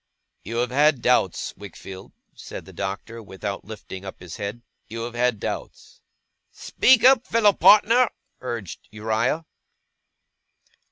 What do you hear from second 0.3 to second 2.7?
'You have had doubts, Wickfield,' said